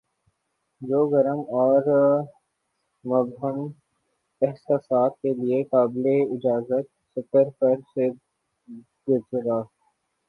جو 0.81 0.99
گرم 1.09 1.39
اور 1.55 1.81
مبہم 3.05 3.59
احساسات 4.41 5.11
کے 5.21 5.33
لیے 5.33 5.61
قابلِاجازت 5.71 6.85
سطر 7.13 7.49
پر 7.59 7.75
سے 7.93 8.09
گزرا 9.07 9.59